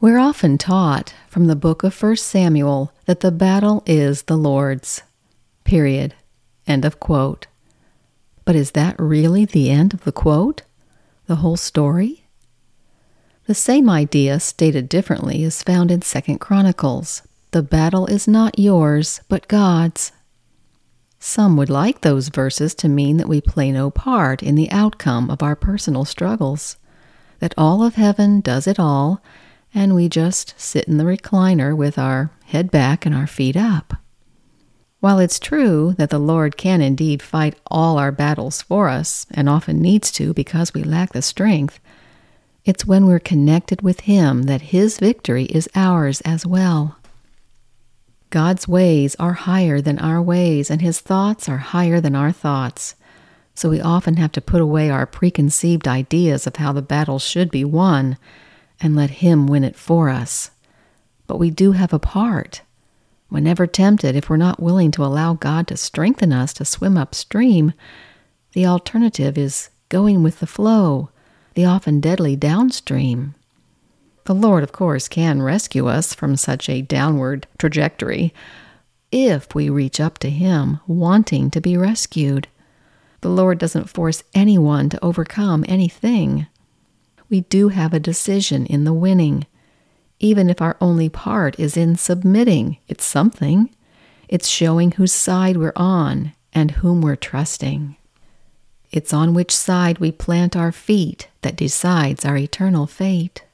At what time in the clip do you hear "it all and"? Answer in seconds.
28.68-29.94